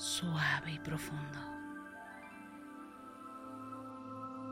suave 0.00 0.72
y 0.72 0.78
profundo. 0.78 1.38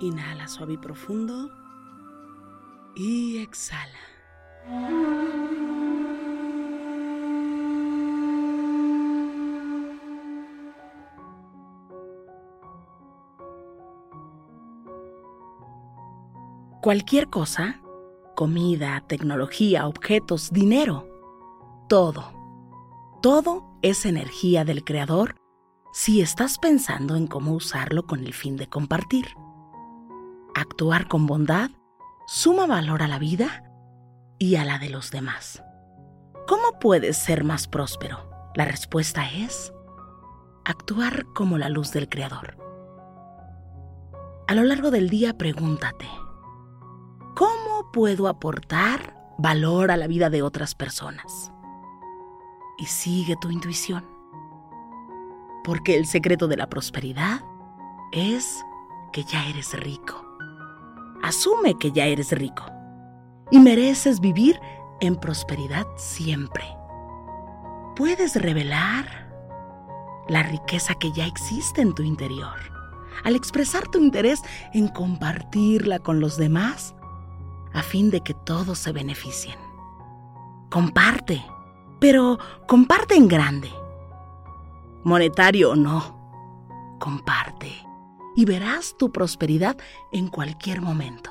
Inhala 0.00 0.46
suave 0.46 0.74
y 0.74 0.76
profundo. 0.76 1.50
Y 2.94 3.38
exhala. 3.38 3.98
Cualquier 16.82 17.28
cosa 17.28 17.80
comida, 18.34 19.02
tecnología, 19.06 19.86
objetos, 19.88 20.52
dinero. 20.52 21.08
Todo, 21.88 22.32
todo 23.22 23.64
es 23.82 24.06
energía 24.06 24.64
del 24.64 24.84
Creador 24.84 25.34
si 25.92 26.20
estás 26.20 26.58
pensando 26.58 27.16
en 27.16 27.26
cómo 27.26 27.52
usarlo 27.52 28.06
con 28.06 28.20
el 28.20 28.34
fin 28.34 28.56
de 28.56 28.68
compartir. 28.68 29.26
Actuar 30.54 31.08
con 31.08 31.26
bondad 31.26 31.70
suma 32.26 32.66
valor 32.66 33.02
a 33.02 33.08
la 33.08 33.18
vida 33.18 33.64
y 34.38 34.56
a 34.56 34.64
la 34.64 34.78
de 34.78 34.90
los 34.90 35.10
demás. 35.10 35.62
¿Cómo 36.46 36.78
puedes 36.80 37.16
ser 37.16 37.44
más 37.44 37.68
próspero? 37.68 38.30
La 38.54 38.64
respuesta 38.64 39.30
es 39.30 39.72
actuar 40.64 41.26
como 41.34 41.58
la 41.58 41.68
luz 41.68 41.92
del 41.92 42.08
Creador. 42.08 42.56
A 44.46 44.54
lo 44.54 44.64
largo 44.64 44.90
del 44.90 45.10
día 45.10 45.36
pregúntate, 45.36 46.06
¿Cómo 47.38 47.92
puedo 47.92 48.26
aportar 48.26 49.14
valor 49.38 49.92
a 49.92 49.96
la 49.96 50.08
vida 50.08 50.28
de 50.28 50.42
otras 50.42 50.74
personas? 50.74 51.52
Y 52.78 52.86
sigue 52.86 53.36
tu 53.40 53.52
intuición. 53.52 54.17
Porque 55.68 55.98
el 55.98 56.06
secreto 56.06 56.48
de 56.48 56.56
la 56.56 56.70
prosperidad 56.70 57.42
es 58.10 58.64
que 59.12 59.22
ya 59.24 59.46
eres 59.50 59.78
rico. 59.78 60.24
Asume 61.22 61.74
que 61.78 61.92
ya 61.92 62.06
eres 62.06 62.32
rico 62.32 62.64
y 63.50 63.60
mereces 63.60 64.18
vivir 64.18 64.58
en 65.02 65.14
prosperidad 65.16 65.86
siempre. 65.98 66.64
Puedes 67.96 68.40
revelar 68.40 69.30
la 70.26 70.42
riqueza 70.42 70.94
que 70.94 71.12
ya 71.12 71.26
existe 71.26 71.82
en 71.82 71.94
tu 71.94 72.02
interior. 72.02 72.58
Al 73.22 73.36
expresar 73.36 73.88
tu 73.88 73.98
interés 73.98 74.40
en 74.72 74.88
compartirla 74.88 75.98
con 75.98 76.18
los 76.18 76.38
demás, 76.38 76.94
a 77.74 77.82
fin 77.82 78.08
de 78.08 78.22
que 78.22 78.32
todos 78.32 78.78
se 78.78 78.92
beneficien. 78.92 79.58
Comparte, 80.70 81.44
pero 82.00 82.38
comparte 82.66 83.16
en 83.16 83.28
grande. 83.28 83.70
Monetario 85.04 85.70
o 85.70 85.76
no, 85.76 86.98
comparte 87.00 87.72
y 88.36 88.44
verás 88.44 88.96
tu 88.98 89.10
prosperidad 89.10 89.76
en 90.12 90.28
cualquier 90.28 90.80
momento. 90.80 91.30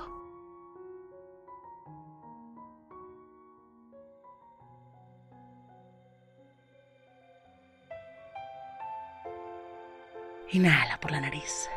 Inhala 10.52 10.98
por 11.00 11.12
la 11.12 11.20
nariz 11.20 11.70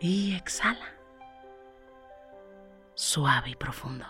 y 0.00 0.36
exhala 0.36 0.98
suave 2.94 3.50
y 3.50 3.54
profundo. 3.54 4.04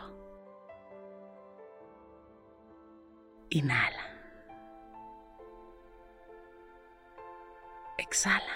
Inhala. 3.50 4.08
Exhala. 8.09 8.55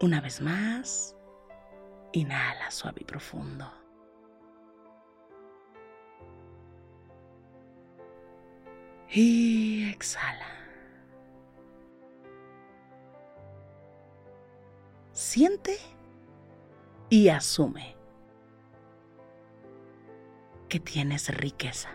Una 0.00 0.20
vez 0.20 0.40
más, 0.40 1.14
inhala 2.12 2.70
suave 2.70 3.02
y 3.02 3.04
profundo. 3.04 3.70
Y 9.08 9.88
exhala. 9.90 10.56
siente 15.16 15.78
y 17.08 17.28
asume 17.28 17.96
que 20.68 20.78
tienes 20.78 21.34
riqueza. 21.34 21.90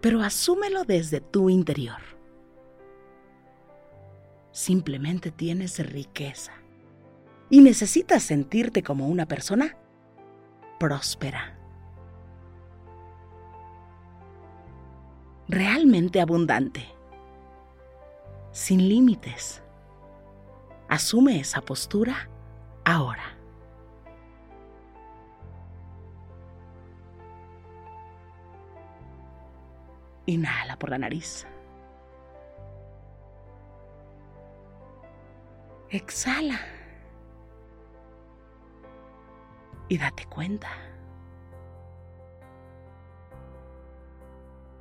Pero 0.00 0.22
asúmelo 0.22 0.84
desde 0.84 1.20
tu 1.20 1.50
interior. 1.50 2.00
Simplemente 4.52 5.30
tienes 5.30 5.78
riqueza 5.84 6.52
y 7.50 7.60
necesitas 7.60 8.22
sentirte 8.22 8.82
como 8.82 9.08
una 9.08 9.26
persona 9.26 9.76
próspera. 10.78 11.58
Realmente 15.48 16.20
abundante. 16.20 16.86
Sin 18.52 18.88
límites 18.88 19.62
Asume 20.88 21.38
esa 21.38 21.60
postura 21.60 22.30
ahora. 22.84 23.37
Inhala 30.28 30.78
por 30.78 30.90
la 30.90 30.98
nariz. 30.98 31.46
Exhala. 35.88 36.60
Y 39.88 39.96
date 39.96 40.26
cuenta 40.26 40.68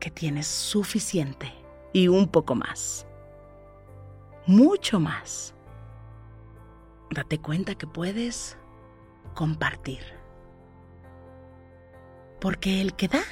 que 0.01 0.11
tienes 0.11 0.47
suficiente 0.47 1.49
y 1.93 2.09
un 2.09 2.27
poco 2.27 2.53
más. 2.53 3.07
Mucho 4.47 4.99
más. 4.99 5.55
Date 7.09 7.39
cuenta 7.39 7.75
que 7.75 7.87
puedes 7.87 8.57
compartir. 9.33 10.01
Porque 12.41 12.81
el 12.81 12.97
que 12.97 13.07
da 13.07 13.23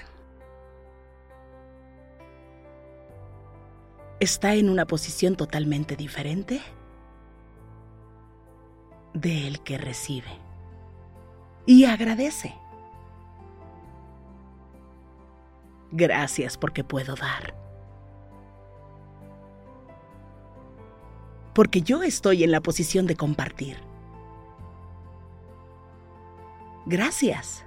está 4.20 4.56
en 4.56 4.70
una 4.70 4.86
posición 4.86 5.36
totalmente 5.36 5.96
diferente 5.96 6.62
del 9.14 9.62
que 9.62 9.78
recibe. 9.78 10.40
Y 11.66 11.86
agradece. 11.86 12.54
Gracias 15.92 16.58
porque 16.58 16.84
puedo 16.84 17.16
dar. 17.16 17.56
Porque 21.54 21.82
yo 21.82 22.04
estoy 22.04 22.44
en 22.44 22.52
la 22.52 22.62
posición 22.62 23.08
de 23.08 23.16
compartir. 23.16 23.78
Gracias. 26.86 27.66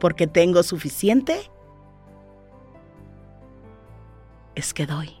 Porque 0.00 0.26
tengo 0.26 0.62
suficiente 0.62 1.50
es 4.58 4.74
que 4.74 4.86
doy. 4.86 5.14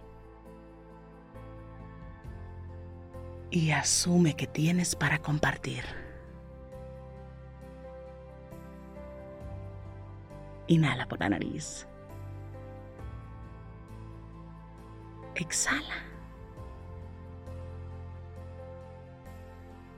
Y 3.50 3.70
asume 3.70 4.34
que 4.34 4.48
tienes 4.48 4.96
para 4.96 5.20
compartir. 5.20 5.84
Inhala 10.66 11.06
por 11.06 11.20
la 11.20 11.28
nariz. 11.28 11.86
Exhala. 15.36 15.94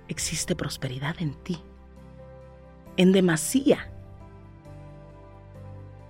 Existe 0.09 0.55
prosperidad 0.55 1.17
en 1.21 1.35
ti, 1.43 1.65
en 2.99 3.13
demasía. 3.13 3.91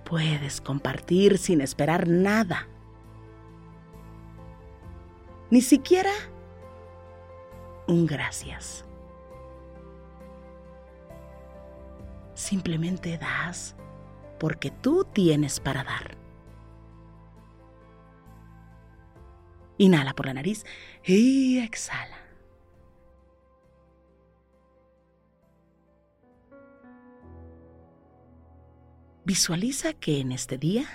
Puedes 0.03 0.59
compartir 0.59 1.37
sin 1.37 1.61
esperar 1.61 2.09
nada 2.09 2.67
ni 5.51 5.61
siquiera 5.61 6.11
un 7.87 8.07
gracias. 8.07 8.85
Simplemente 12.33 13.17
das 13.17 13.75
porque 14.39 14.71
tú 14.71 15.05
tienes 15.13 15.59
para 15.59 15.83
dar. 15.83 16.17
Inhala 19.77 20.13
por 20.13 20.25
la 20.25 20.33
nariz 20.33 20.65
y 21.03 21.59
exhala. 21.59 22.17
Visualiza 29.25 29.93
que 29.93 30.19
en 30.19 30.31
este 30.31 30.57
día 30.57 30.85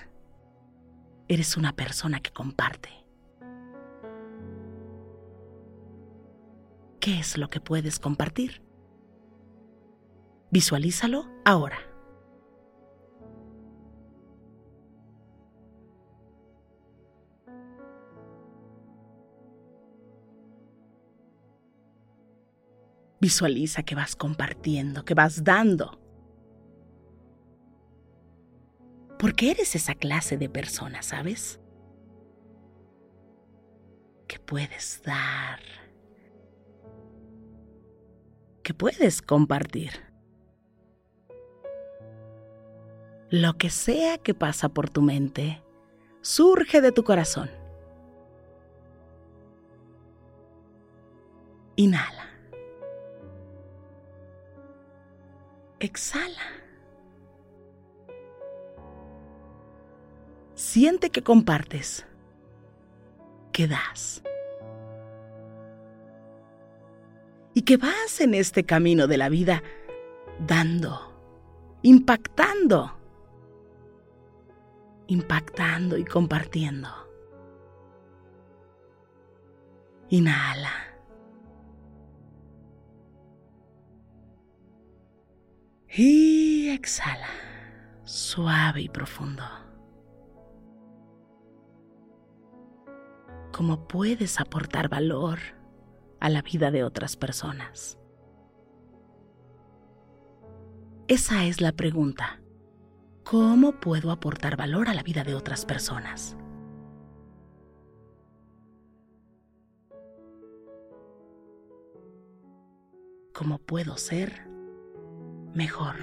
eres 1.29 1.57
una 1.57 1.75
persona 1.75 2.21
que 2.21 2.33
comparte. 2.33 3.06
¿Qué 7.07 7.21
es 7.21 7.39
lo 7.39 7.49
que 7.51 7.61
puedes 7.61 8.01
compartir? 8.01 8.63
Visualízalo 10.51 11.25
ahora. 11.45 11.79
Visualiza 23.21 23.85
que 23.85 23.95
vas 23.95 24.17
compartiendo, 24.17 25.05
que 25.05 25.15
vas 25.15 25.45
dando. 25.45 26.01
Porque 29.17 29.53
eres 29.53 29.77
esa 29.77 29.95
clase 29.95 30.39
de 30.39 30.49
persona, 30.49 31.05
¿sabes? 31.05 31.61
Que 34.27 34.41
puedes 34.41 35.03
dar 35.05 35.61
que 38.67 38.75
puedes 38.75 39.23
compartir. 39.23 39.93
Lo 43.31 43.57
que 43.57 43.71
sea 43.71 44.19
que 44.19 44.35
pasa 44.35 44.69
por 44.71 44.91
tu 44.91 45.03
mente, 45.03 45.63
surge 46.21 46.81
de 46.81 46.91
tu 46.91 47.05
corazón. 47.05 47.49
Inhala. 51.77 52.29
Exhala. 55.79 56.43
Siente 60.57 61.11
que 61.11 61.23
compartes, 61.23 62.05
que 63.53 63.69
das. 63.69 64.25
Y 67.57 67.63
que 67.63 67.79
vas 67.79 68.21
en 68.21 68.35
este 68.35 68.65
camino 68.65 69.07
de 69.07 69.17
la 69.17 69.31
vida 69.31 69.63
dando, 70.47 71.11
impactando, 71.81 72.95
impactando 75.07 75.97
y 75.97 76.05
compartiendo. 76.05 76.91
Inhala. 80.11 80.71
Y 85.89 86.69
exhala, 86.69 87.31
suave 88.05 88.83
y 88.83 88.91
profundo. 88.91 89.45
¿Cómo 93.51 93.89
puedes 93.89 94.39
aportar 94.41 94.91
valor? 94.91 95.39
A 96.21 96.29
la 96.29 96.43
vida 96.43 96.71
de 96.71 96.85
otras 96.85 97.17
personas? 97.17 97.99
Esa 101.09 101.45
es 101.45 101.61
la 101.61 101.73
pregunta. 101.73 102.41
¿Cómo 103.23 103.73
puedo 103.81 104.11
aportar 104.11 104.57
valor 104.57 104.89
a 104.89 104.95
la 104.95 105.03
vida 105.03 105.23
de 105.25 105.35
otras 105.35 105.65
personas? 105.65 106.37
¿Cómo 113.33 113.59
puedo 113.59 113.97
ser 113.99 114.49
mejor? 115.55 115.97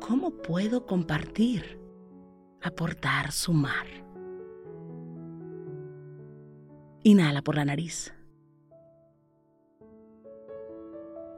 ¿Cómo 0.00 0.30
puedo 0.30 0.86
compartir, 0.86 1.78
aportar, 2.62 3.30
sumar? 3.30 4.01
Inhala 7.04 7.42
por 7.42 7.56
la 7.56 7.64
nariz. 7.64 8.14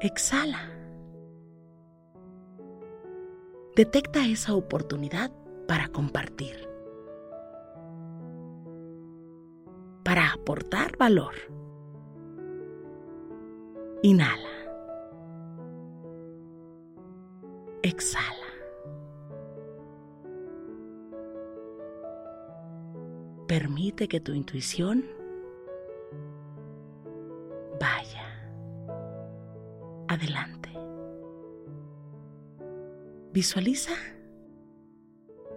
Exhala. 0.01 0.71
Detecta 3.75 4.27
esa 4.27 4.55
oportunidad 4.55 5.33
para 5.67 5.89
compartir. 5.89 6.69
Para 10.05 10.33
aportar 10.35 10.99
valor. 10.99 11.35
Inhala. 14.03 14.51
Exhala. 17.83 18.35
Permite 23.49 24.09
que 24.09 24.21
tu 24.21 24.35
intuición 24.35 25.24
Visualiza 33.35 33.95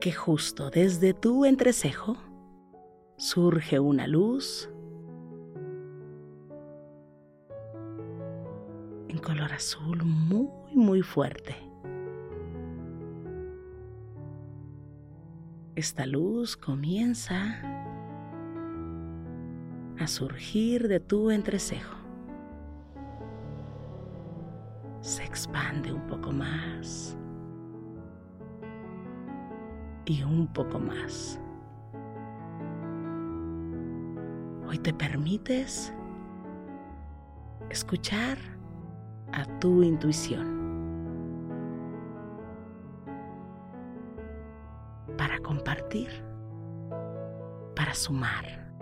que 0.01 0.11
justo 0.11 0.71
desde 0.71 1.13
tu 1.13 1.45
entrecejo 1.45 2.17
surge 3.17 3.79
una 3.79 4.07
luz 4.07 4.67
en 9.09 9.19
color 9.19 9.53
azul 9.53 10.03
muy, 10.03 10.49
muy 10.73 11.03
fuerte. 11.03 11.55
Esta 15.75 16.07
luz 16.07 16.57
comienza 16.57 17.61
a 19.99 20.07
surgir 20.07 20.87
de 20.87 20.99
tu 20.99 21.29
entrecejo. 21.29 21.95
Se 25.01 25.23
expande 25.23 25.93
un 25.93 26.07
poco 26.07 26.31
más 26.31 27.15
y 30.07 30.23
un 30.23 30.47
poco 30.47 30.79
más. 30.79 31.39
Hoy 34.65 34.79
te 34.79 34.93
permites 34.93 35.93
escuchar 37.69 38.37
a 39.33 39.45
tu 39.59 39.83
intuición 39.83 40.55
para 45.17 45.39
compartir, 45.39 46.09
para 47.75 47.93
sumar, 47.93 48.73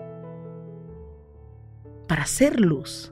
para 2.08 2.26
ser 2.26 2.60
luz, 2.60 3.12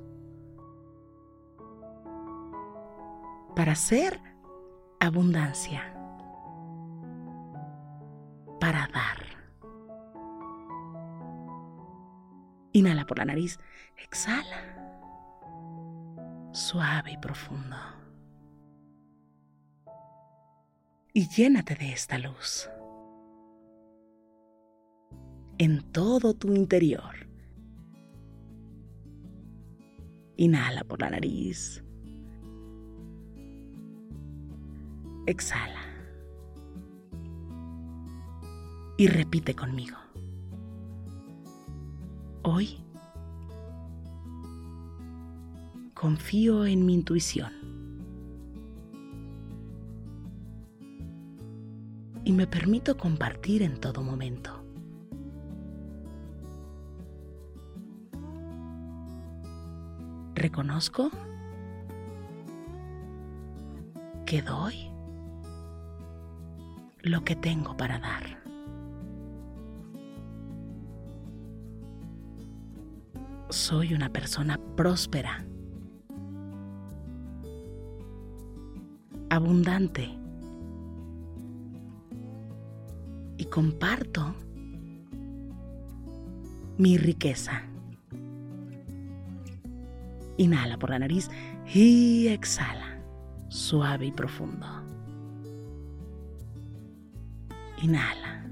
para 3.55 3.73
ser 3.73 4.19
abundancia, 4.99 5.92
para 8.63 8.87
dar. 8.93 9.17
Inhala 12.71 13.05
por 13.05 13.17
la 13.17 13.25
nariz, 13.25 13.59
exhala 13.97 14.61
suave 16.53 17.11
y 17.11 17.17
profundo. 17.17 17.75
Y 21.11 21.27
llénate 21.27 21.75
de 21.75 21.91
esta 21.91 22.17
luz 22.17 22.69
en 25.57 25.81
todo 25.91 26.33
tu 26.33 26.53
interior. 26.53 27.27
Inhala 30.37 30.85
por 30.85 31.01
la 31.01 31.09
nariz. 31.09 31.83
Exhala. 35.27 35.82
Y 38.97 39.07
repite 39.07 39.55
conmigo. 39.55 39.97
Hoy 42.43 42.83
confío 45.93 46.65
en 46.65 46.85
mi 46.85 46.95
intuición. 46.95 47.53
Y 52.25 52.33
me 52.33 52.45
permito 52.45 52.97
compartir 52.97 53.63
en 53.63 53.79
todo 53.79 54.03
momento. 54.03 54.63
Reconozco 60.35 61.09
que 64.25 64.41
doy 64.41 64.89
lo 67.01 67.23
que 67.23 67.35
tengo 67.37 67.77
para 67.77 67.97
dar. 67.99 68.42
Soy 73.63 73.93
una 73.93 74.09
persona 74.09 74.59
próspera 74.75 75.45
abundante. 79.29 80.09
Y 83.37 83.45
comparto 83.45 84.35
mi 86.77 86.97
riqueza. 86.97 87.61
Inhala 90.35 90.77
por 90.77 90.89
la 90.89 90.99
nariz 90.99 91.29
y 91.73 92.27
exhala, 92.27 93.01
suave 93.47 94.07
y 94.07 94.11
profundo. 94.11 94.67
Inhala. 97.81 98.43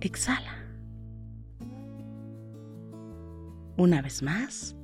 Exhala. 0.00 0.59
Una 3.76 4.02
vez 4.02 4.22
más. 4.22 4.76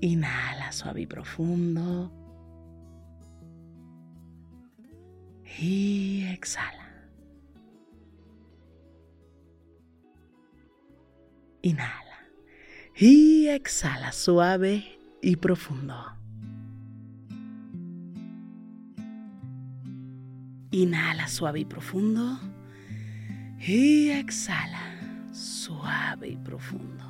Inhala 0.00 0.72
suave 0.72 1.02
y 1.02 1.06
profundo. 1.06 2.12
Y 5.58 6.24
exhala. 6.30 6.90
Inhala. 11.62 12.00
Y 12.96 13.48
exhala 13.48 14.12
suave 14.12 14.98
y 15.22 15.36
profundo. 15.36 15.94
Inhala 20.70 21.28
suave 21.28 21.60
y 21.60 21.64
profundo. 21.64 22.38
Y 23.58 24.10
exhala 24.10 24.80
suave 25.32 26.28
y 26.28 26.36
profundo. 26.36 27.09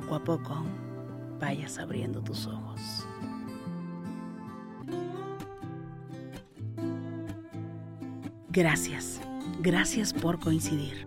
poco 0.00 0.14
a 0.14 0.22
poco 0.22 0.62
vayas 1.40 1.78
abriendo 1.78 2.20
tus 2.20 2.46
ojos. 2.46 3.06
Gracias, 8.50 9.20
gracias 9.62 10.12
por 10.12 10.38
coincidir. 10.38 11.06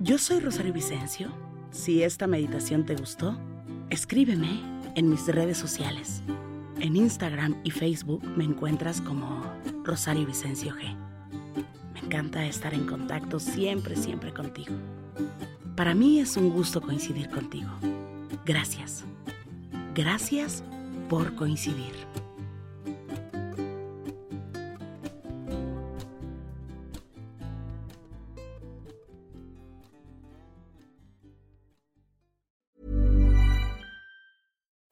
Yo 0.00 0.18
soy 0.18 0.40
Rosario 0.40 0.72
Vicencio. 0.72 1.28
Si 1.70 2.02
esta 2.02 2.26
meditación 2.26 2.84
te 2.84 2.96
gustó, 2.96 3.36
escríbeme 3.90 4.60
en 4.96 5.08
mis 5.08 5.26
redes 5.28 5.58
sociales. 5.58 6.22
En 6.80 6.96
Instagram 6.96 7.60
y 7.62 7.70
Facebook 7.70 8.24
me 8.36 8.42
encuentras 8.42 9.00
como 9.00 9.40
Rosario 9.84 10.26
Vicencio 10.26 10.74
G. 10.74 10.96
Me 11.92 12.00
encanta 12.00 12.44
estar 12.44 12.74
en 12.74 12.86
contacto 12.86 13.38
siempre, 13.38 13.94
siempre 13.94 14.32
contigo. 14.32 14.74
Para 15.76 15.92
mí 15.92 16.20
es 16.20 16.36
un 16.36 16.50
gusto 16.50 16.80
coincidir 16.80 17.28
contigo. 17.30 17.70
Gracias. 18.46 19.04
Gracias 19.94 20.62
por 21.08 21.34
coincidir. 21.34 21.92